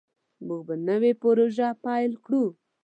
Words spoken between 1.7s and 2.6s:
پیل کړو.